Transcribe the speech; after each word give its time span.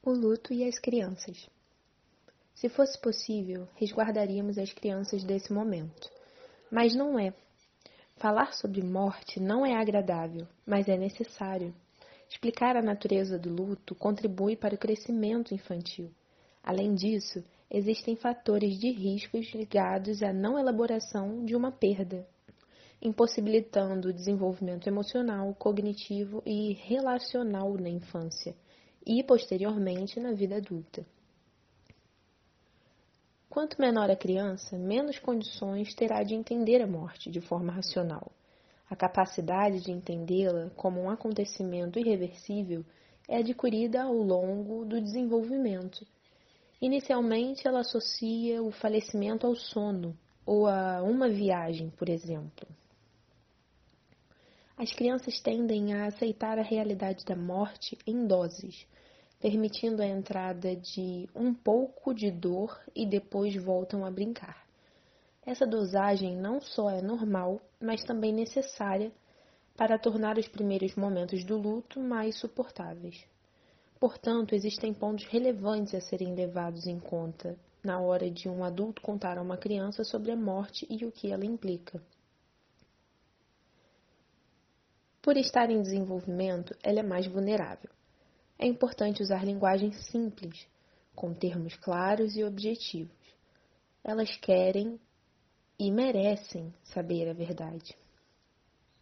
O 0.00 0.12
luto 0.12 0.54
e 0.54 0.62
as 0.62 0.78
crianças. 0.78 1.50
Se 2.54 2.68
fosse 2.68 2.96
possível, 3.00 3.68
resguardaríamos 3.74 4.56
as 4.56 4.72
crianças 4.72 5.24
desse 5.24 5.52
momento. 5.52 6.08
Mas 6.70 6.94
não 6.94 7.18
é. 7.18 7.34
Falar 8.16 8.54
sobre 8.54 8.80
morte 8.80 9.40
não 9.40 9.66
é 9.66 9.74
agradável, 9.74 10.46
mas 10.64 10.88
é 10.88 10.96
necessário. 10.96 11.74
Explicar 12.30 12.76
a 12.76 12.82
natureza 12.82 13.36
do 13.36 13.50
luto 13.50 13.92
contribui 13.96 14.54
para 14.54 14.76
o 14.76 14.78
crescimento 14.78 15.52
infantil. 15.52 16.10
Além 16.62 16.94
disso, 16.94 17.44
existem 17.68 18.14
fatores 18.14 18.78
de 18.78 18.92
riscos 18.92 19.52
ligados 19.52 20.22
à 20.22 20.32
não 20.32 20.56
elaboração 20.56 21.44
de 21.44 21.56
uma 21.56 21.72
perda, 21.72 22.24
impossibilitando 23.02 24.08
o 24.08 24.12
desenvolvimento 24.12 24.86
emocional, 24.86 25.52
cognitivo 25.54 26.40
e 26.46 26.72
relacional 26.72 27.74
na 27.74 27.90
infância 27.90 28.54
e, 29.08 29.22
posteriormente, 29.22 30.20
na 30.20 30.32
vida 30.32 30.58
adulta. 30.58 31.06
Quanto 33.48 33.80
menor 33.80 34.10
a 34.10 34.16
criança, 34.16 34.76
menos 34.76 35.18
condições 35.18 35.94
terá 35.94 36.22
de 36.22 36.34
entender 36.34 36.82
a 36.82 36.86
morte 36.86 37.30
de 37.30 37.40
forma 37.40 37.72
racional. 37.72 38.30
A 38.90 38.94
capacidade 38.94 39.80
de 39.80 39.90
entendê-la 39.90 40.70
como 40.76 41.00
um 41.00 41.08
acontecimento 41.08 41.98
irreversível 41.98 42.84
é 43.26 43.38
adquirida 43.38 44.02
ao 44.02 44.14
longo 44.14 44.84
do 44.84 45.00
desenvolvimento. 45.00 46.06
Inicialmente, 46.80 47.66
ela 47.66 47.80
associa 47.80 48.62
o 48.62 48.70
falecimento 48.70 49.46
ao 49.46 49.56
sono 49.56 50.14
ou 50.44 50.66
a 50.66 51.02
uma 51.02 51.30
viagem, 51.30 51.90
por 51.90 52.10
exemplo. 52.10 52.68
As 54.76 54.92
crianças 54.92 55.40
tendem 55.40 55.94
a 55.94 56.06
aceitar 56.06 56.58
a 56.58 56.62
realidade 56.62 57.24
da 57.24 57.34
morte 57.34 57.98
em 58.06 58.26
doses 58.26 58.86
permitindo 59.40 60.02
a 60.02 60.06
entrada 60.06 60.74
de 60.74 61.28
um 61.34 61.54
pouco 61.54 62.12
de 62.12 62.30
dor 62.30 62.78
e 62.94 63.06
depois 63.06 63.54
voltam 63.56 64.04
a 64.04 64.10
brincar. 64.10 64.66
Essa 65.46 65.66
dosagem 65.66 66.36
não 66.36 66.60
só 66.60 66.90
é 66.90 67.00
normal, 67.00 67.60
mas 67.80 68.04
também 68.04 68.32
necessária 68.32 69.12
para 69.76 69.98
tornar 69.98 70.36
os 70.36 70.48
primeiros 70.48 70.94
momentos 70.96 71.44
do 71.44 71.56
luto 71.56 72.00
mais 72.00 72.36
suportáveis. 72.36 73.24
Portanto, 74.00 74.54
existem 74.54 74.92
pontos 74.92 75.24
relevantes 75.26 75.94
a 75.94 76.00
serem 76.00 76.34
levados 76.34 76.86
em 76.86 76.98
conta 76.98 77.56
na 77.82 78.00
hora 78.00 78.30
de 78.30 78.48
um 78.48 78.64
adulto 78.64 79.00
contar 79.00 79.38
a 79.38 79.42
uma 79.42 79.56
criança 79.56 80.04
sobre 80.04 80.32
a 80.32 80.36
morte 80.36 80.86
e 80.90 81.04
o 81.04 81.12
que 81.12 81.32
ela 81.32 81.44
implica. 81.44 82.02
Por 85.22 85.36
estar 85.36 85.70
em 85.70 85.80
desenvolvimento, 85.80 86.76
ela 86.82 87.00
é 87.00 87.02
mais 87.02 87.26
vulnerável. 87.26 87.90
É 88.58 88.66
importante 88.66 89.22
usar 89.22 89.44
linguagem 89.44 89.92
simples, 89.92 90.66
com 91.14 91.32
termos 91.32 91.76
claros 91.76 92.36
e 92.36 92.42
objetivos. 92.42 93.16
Elas 94.02 94.36
querem 94.38 94.98
e 95.78 95.92
merecem 95.92 96.74
saber 96.82 97.28
a 97.28 97.32
verdade. 97.32 97.96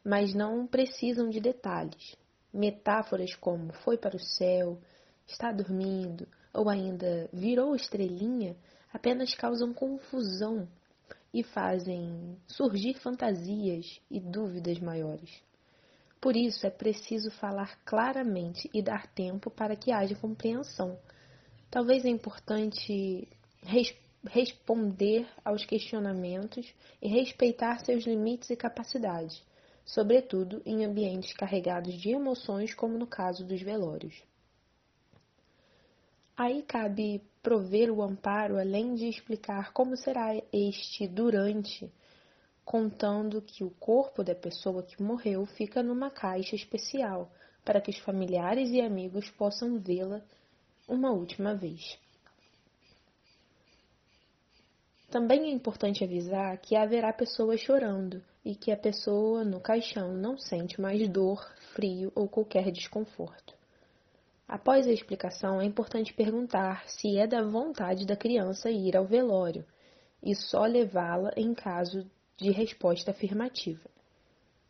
Mas 0.04 0.34
não 0.34 0.66
precisam 0.66 1.30
de 1.30 1.40
detalhes. 1.40 2.16
Metáforas 2.52 3.34
como 3.34 3.72
foi 3.72 3.96
para 3.96 4.16
o 4.16 4.20
céu, 4.20 4.78
está 5.26 5.50
dormindo 5.52 6.28
ou 6.52 6.68
ainda 6.68 7.28
virou 7.32 7.74
estrelinha 7.74 8.56
apenas 8.92 9.34
causam 9.34 9.74
confusão 9.74 10.68
e 11.32 11.42
fazem 11.42 12.36
surgir 12.46 12.94
fantasias 12.94 14.00
e 14.10 14.18
dúvidas 14.20 14.78
maiores. 14.80 15.42
Por 16.20 16.36
isso 16.36 16.66
é 16.66 16.70
preciso 16.70 17.30
falar 17.30 17.78
claramente 17.84 18.70
e 18.72 18.82
dar 18.82 19.06
tempo 19.08 19.50
para 19.50 19.76
que 19.76 19.92
haja 19.92 20.14
compreensão. 20.16 20.98
Talvez 21.70 22.04
é 22.04 22.08
importante 22.08 23.28
res 23.62 23.94
responder 24.26 25.26
aos 25.44 25.64
questionamentos 25.64 26.74
e 27.00 27.08
respeitar 27.08 27.78
seus 27.84 28.04
limites 28.04 28.50
e 28.50 28.56
capacidades, 28.56 29.42
sobretudo 29.84 30.60
em 30.66 30.84
ambientes 30.84 31.32
carregados 31.32 31.94
de 31.94 32.10
emoções, 32.10 32.74
como 32.74 32.98
no 32.98 33.06
caso 33.06 33.44
dos 33.44 33.62
velórios. 33.62 34.20
Aí 36.36 36.62
cabe 36.62 37.22
prover 37.42 37.90
o 37.90 38.02
amparo 38.02 38.58
além 38.58 38.94
de 38.94 39.08
explicar 39.08 39.72
como 39.72 39.96
será 39.96 40.34
este 40.52 41.06
durante 41.06 41.90
contando 42.66 43.40
que 43.40 43.62
o 43.62 43.70
corpo 43.70 44.24
da 44.24 44.34
pessoa 44.34 44.82
que 44.82 45.00
morreu 45.00 45.46
fica 45.46 45.84
numa 45.84 46.10
caixa 46.10 46.56
especial 46.56 47.30
para 47.64 47.80
que 47.80 47.90
os 47.90 47.98
familiares 47.98 48.70
e 48.70 48.80
amigos 48.80 49.30
possam 49.30 49.78
vê-la 49.78 50.20
uma 50.88 51.12
última 51.12 51.54
vez. 51.54 51.96
Também 55.08 55.44
é 55.44 55.50
importante 55.52 56.02
avisar 56.02 56.58
que 56.58 56.74
haverá 56.74 57.12
pessoas 57.12 57.60
chorando 57.60 58.20
e 58.44 58.56
que 58.56 58.72
a 58.72 58.76
pessoa 58.76 59.44
no 59.44 59.60
caixão 59.60 60.12
não 60.12 60.36
sente 60.36 60.80
mais 60.80 61.08
dor, 61.08 61.48
frio 61.72 62.10
ou 62.16 62.28
qualquer 62.28 62.72
desconforto. 62.72 63.54
Após 64.48 64.88
a 64.88 64.92
explicação, 64.92 65.60
é 65.60 65.64
importante 65.64 66.12
perguntar 66.12 66.88
se 66.88 67.16
é 67.16 67.28
da 67.28 67.44
vontade 67.44 68.04
da 68.04 68.16
criança 68.16 68.68
ir 68.70 68.96
ao 68.96 69.04
velório 69.04 69.64
e 70.20 70.34
só 70.34 70.64
levá-la 70.64 71.32
em 71.36 71.54
caso 71.54 72.10
de 72.36 72.50
resposta 72.50 73.10
afirmativa. 73.10 73.88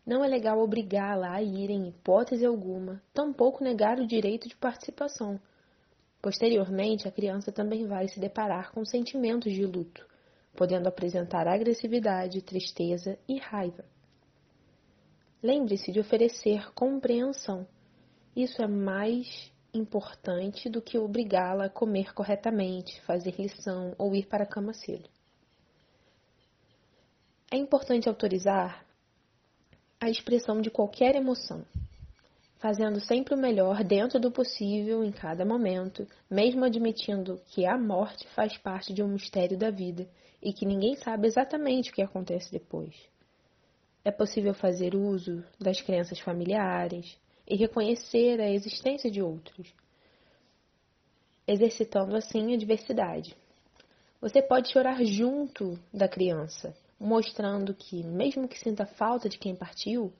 Não 0.06 0.25
é 0.25 0.28
legal 0.28 0.60
obrigá-la 0.60 1.32
a 1.32 1.43
ir 1.43 1.69
em 1.69 1.88
hipótese 1.88 2.47
alguma, 2.47 3.03
tampouco 3.12 3.65
negar 3.65 3.99
o 3.99 4.06
direito 4.06 4.49
de 4.49 4.54
participação. 4.54 5.41
Posteriormente, 6.22 7.09
a 7.09 7.10
criança 7.10 7.50
também 7.50 7.87
vai 7.87 8.06
se 8.06 8.21
deparar 8.21 8.71
com 8.71 8.84
sentimentos 8.84 9.53
de 9.53 9.66
luto, 9.66 10.06
podendo 10.54 10.88
apresentar 10.88 11.49
agressividade, 11.49 12.41
tristeza 12.41 13.19
e 13.28 13.38
raiva. 13.38 13.84
Lembre-se 15.43 15.91
de 15.91 15.98
oferecer 15.98 16.72
compreensão. 16.72 17.66
Isso 18.34 18.62
é 18.62 18.66
mais 18.66 19.53
importante 19.75 20.69
do 20.69 20.81
que 20.81 20.98
obrigá-la 20.98 21.66
a 21.66 21.71
comer 21.71 22.15
corretamente, 22.15 23.00
fazer 23.03 23.34
lição 23.38 23.94
ou 23.98 24.15
ir 24.15 24.27
para 24.27 24.44
a 24.44 24.47
cama 24.47 24.72
cedo. 24.72 25.09
É 27.48 27.56
importante 27.56 28.08
autorizar 28.08 28.84
a 30.00 30.10
expressão 30.10 30.60
de 30.60 30.68
qualquer 30.68 31.14
emoção, 31.14 31.64
fazendo 32.58 32.98
sempre 32.98 33.34
o 33.34 33.38
melhor 33.38 33.84
dentro 33.84 34.18
do 34.18 34.32
possível 34.32 35.04
em 35.04 35.12
cada 35.12 35.44
momento, 35.44 36.08
mesmo 36.28 36.64
admitindo 36.64 37.40
que 37.46 37.64
a 37.64 37.78
morte 37.78 38.26
faz 38.34 38.58
parte 38.58 38.92
de 38.92 39.00
um 39.00 39.06
mistério 39.06 39.56
da 39.56 39.70
vida 39.70 40.08
e 40.42 40.52
que 40.52 40.66
ninguém 40.66 40.96
sabe 40.96 41.28
exatamente 41.28 41.90
o 41.90 41.94
que 41.94 42.02
acontece 42.02 42.50
depois. 42.50 42.96
É 44.04 44.10
possível 44.10 44.52
fazer 44.52 44.96
uso 44.96 45.44
das 45.56 45.80
crenças 45.80 46.18
familiares 46.18 47.16
e 47.46 47.54
reconhecer 47.54 48.40
a 48.40 48.50
existência 48.50 49.08
de 49.08 49.22
outros, 49.22 49.72
exercitando 51.46 52.16
assim 52.16 52.52
a 52.52 52.56
diversidade. 52.56 53.36
Você 54.20 54.42
pode 54.42 54.72
chorar 54.72 55.04
junto 55.04 55.78
da 55.94 56.08
criança 56.08 56.76
mostrando 56.98 57.74
que, 57.74 58.02
mesmo 58.02 58.48
que 58.48 58.58
sinta 58.58 58.86
falta 58.86 59.28
de 59.28 59.38
quem 59.38 59.54
partiu, 59.54 60.12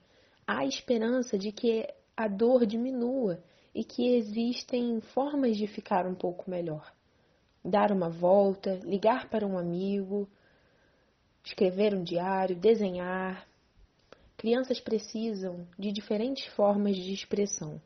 há 0.45 0.65
esperança 0.65 1.37
de 1.37 1.51
que 1.51 1.87
a 2.15 2.27
dor 2.27 2.65
diminua 2.65 3.43
e 3.73 3.83
que 3.83 4.15
existem 4.15 4.99
formas 5.01 5.57
de 5.57 5.67
ficar 5.67 6.07
um 6.07 6.15
pouco 6.15 6.49
melhor. 6.49 6.91
Dar 7.63 7.91
uma 7.91 8.09
volta, 8.09 8.79
ligar 8.83 9.29
para 9.29 9.45
um 9.45 9.57
amigo, 9.57 10.27
escrever 11.43 11.93
um 11.93 12.03
diário, 12.03 12.55
desenhar. 12.55 13.47
Crianças 14.35 14.79
precisam 14.79 15.67
de 15.77 15.91
diferentes 15.91 16.45
formas 16.53 16.95
de 16.95 17.13
expressão 17.13 17.81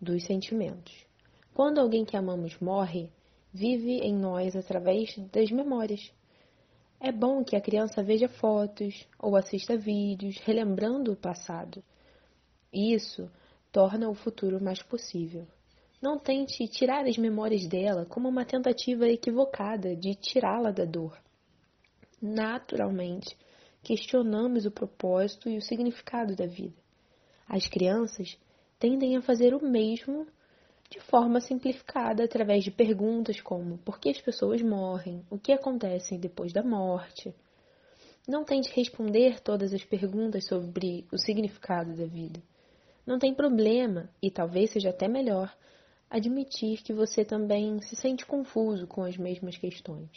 dos 0.00 0.24
sentimentos. 0.24 1.06
Quando 1.54 1.78
alguém 1.78 2.04
que 2.04 2.16
amamos 2.16 2.58
morre, 2.58 3.08
vive 3.52 3.98
em 3.98 4.14
nós 4.14 4.56
através 4.56 5.16
das 5.30 5.50
memórias. 5.50 6.12
É 7.04 7.10
bom 7.10 7.42
que 7.42 7.56
a 7.56 7.60
criança 7.60 8.00
veja 8.00 8.28
fotos 8.28 9.08
ou 9.18 9.34
assista 9.34 9.76
vídeos 9.76 10.38
relembrando 10.38 11.10
o 11.10 11.16
passado. 11.16 11.82
Isso 12.72 13.28
torna 13.72 14.08
o 14.08 14.14
futuro 14.14 14.62
mais 14.62 14.80
possível. 14.84 15.44
Não 16.00 16.16
tente 16.16 16.68
tirar 16.68 17.04
as 17.04 17.18
memórias 17.18 17.66
dela 17.66 18.06
como 18.06 18.28
uma 18.28 18.44
tentativa 18.44 19.08
equivocada 19.08 19.96
de 19.96 20.14
tirá-la 20.14 20.70
da 20.70 20.84
dor. 20.84 21.20
Naturalmente, 22.22 23.36
questionamos 23.82 24.64
o 24.64 24.70
propósito 24.70 25.48
e 25.48 25.58
o 25.58 25.62
significado 25.62 26.36
da 26.36 26.46
vida. 26.46 26.80
As 27.48 27.66
crianças 27.66 28.38
tendem 28.78 29.16
a 29.16 29.22
fazer 29.22 29.56
o 29.56 29.60
mesmo 29.60 30.24
de 30.92 31.00
forma 31.00 31.40
simplificada 31.40 32.22
através 32.22 32.62
de 32.62 32.70
perguntas 32.70 33.40
como 33.40 33.78
por 33.78 33.98
que 33.98 34.10
as 34.10 34.20
pessoas 34.20 34.60
morrem, 34.60 35.24
o 35.30 35.38
que 35.38 35.50
acontece 35.50 36.18
depois 36.18 36.52
da 36.52 36.62
morte. 36.62 37.34
Não 38.28 38.44
tente 38.44 38.70
responder 38.74 39.40
todas 39.40 39.72
as 39.72 39.82
perguntas 39.82 40.46
sobre 40.46 41.06
o 41.10 41.16
significado 41.16 41.96
da 41.96 42.04
vida. 42.04 42.42
Não 43.06 43.18
tem 43.18 43.32
problema, 43.34 44.10
e 44.22 44.30
talvez 44.30 44.70
seja 44.70 44.90
até 44.90 45.08
melhor, 45.08 45.56
admitir 46.10 46.82
que 46.82 46.92
você 46.92 47.24
também 47.24 47.80
se 47.80 47.96
sente 47.96 48.26
confuso 48.26 48.86
com 48.86 49.02
as 49.02 49.16
mesmas 49.16 49.56
questões. 49.56 50.10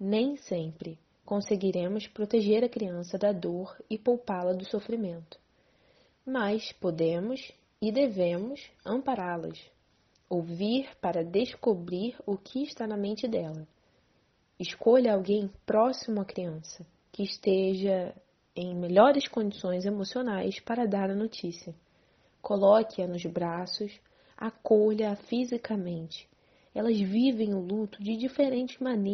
Nem 0.00 0.38
sempre 0.38 0.98
conseguiremos 1.22 2.06
proteger 2.06 2.64
a 2.64 2.68
criança 2.68 3.18
da 3.18 3.30
dor 3.30 3.76
e 3.90 3.98
poupá-la 3.98 4.54
do 4.54 4.64
sofrimento, 4.64 5.38
mas 6.24 6.72
podemos 6.72 7.52
e 7.80 7.92
devemos 7.92 8.70
ampará-las, 8.84 9.58
ouvir 10.28 10.88
para 11.00 11.24
descobrir 11.24 12.16
o 12.26 12.36
que 12.36 12.62
está 12.62 12.86
na 12.86 12.96
mente 12.96 13.28
dela. 13.28 13.66
Escolha 14.58 15.14
alguém 15.14 15.50
próximo 15.66 16.20
à 16.20 16.24
criança, 16.24 16.86
que 17.12 17.22
esteja 17.22 18.14
em 18.54 18.74
melhores 18.74 19.28
condições 19.28 19.84
emocionais 19.84 20.58
para 20.60 20.86
dar 20.86 21.10
a 21.10 21.14
notícia. 21.14 21.74
Coloque-a 22.40 23.06
nos 23.06 23.24
braços, 23.26 24.00
acolha-a 24.36 25.14
fisicamente. 25.16 26.28
Elas 26.74 26.98
vivem 26.98 27.54
o 27.54 27.60
luto 27.60 28.02
de 28.02 28.16
diferentes 28.16 28.78
maneiras 28.78 29.06